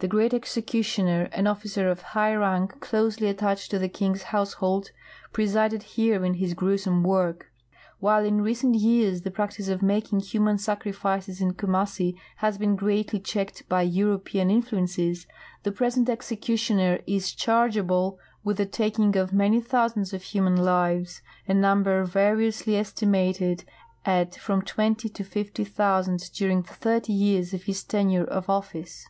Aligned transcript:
The 0.00 0.08
Great 0.08 0.34
Executioner, 0.34 1.28
an 1.30 1.46
officer 1.46 1.88
of 1.88 2.02
high 2.02 2.34
rank 2.34 2.80
closely 2.80 3.28
attached 3.28 3.70
to 3.70 3.78
the 3.78 3.88
king's 3.88 4.24
household, 4.34 4.90
presided 5.32 5.84
here 5.84 6.24
in 6.24 6.34
his 6.34 6.54
gruesome 6.54 7.04
work. 7.04 7.46
While 8.00 8.24
in 8.24 8.40
recent 8.42 8.74
years 8.74 9.22
the 9.22 9.30
practice 9.30 9.68
of 9.68 9.80
making 9.80 10.18
human 10.18 10.58
sacrifices 10.58 11.40
in 11.40 11.52
Kumassi 11.54 12.16
has 12.38 12.58
been 12.58 12.74
greatly 12.74 13.20
checked 13.20 13.68
by 13.68 13.82
Euro 13.82 14.18
pean 14.18 14.50
influences, 14.50 15.28
the 15.62 15.70
present 15.70 16.08
executioner 16.08 16.98
is 17.06 17.32
chargeable 17.32 18.18
with 18.42 18.56
the 18.56 18.66
taking 18.66 19.16
of 19.16 19.32
many 19.32 19.60
thousands 19.60 20.12
of 20.12 20.24
human 20.24 20.56
lives— 20.56 21.22
a 21.46 21.54
number 21.54 22.02
variously 22.02 22.74
estimated 22.74 23.62
at 24.04 24.34
from 24.34 24.62
twenty 24.62 25.08
to 25.10 25.22
fifty 25.22 25.62
thousand— 25.62 26.32
during 26.34 26.62
the 26.62 26.74
thirt}' 26.74 27.08
years 27.08 27.54
of 27.54 27.62
his 27.62 27.84
tenure 27.84 28.24
of 28.24 28.50
office. 28.50 29.06